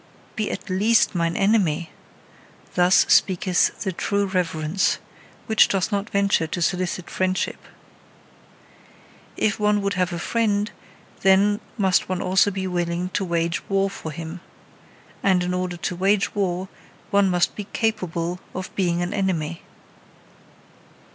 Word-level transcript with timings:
"Be 0.35 0.49
at 0.49 0.67
least 0.67 1.13
mine 1.13 1.37
enemy!" 1.37 1.91
thus 2.73 3.05
speaketh 3.07 3.81
the 3.81 3.91
true 3.91 4.25
reverence, 4.25 4.97
which 5.45 5.67
doth 5.67 5.91
not 5.91 6.09
venture 6.09 6.47
to 6.47 6.59
solicit 6.63 7.07
friendship. 7.07 7.63
If 9.37 9.59
one 9.59 9.79
would 9.83 9.93
have 9.93 10.11
a 10.11 10.17
friend, 10.17 10.71
then 11.19 11.59
must 11.77 12.09
one 12.09 12.19
also 12.19 12.49
be 12.49 12.65
willing 12.65 13.09
to 13.09 13.23
wage 13.23 13.61
war 13.69 13.91
for 13.91 14.11
him: 14.11 14.41
and 15.21 15.43
in 15.43 15.53
order 15.53 15.77
to 15.77 15.95
wage 15.95 16.33
war, 16.33 16.67
one 17.11 17.29
must 17.29 17.53
be 17.55 17.65
CAPABLE 17.65 18.39
of 18.55 18.73
being 18.75 19.03
an 19.03 19.13
enemy. 19.13 19.61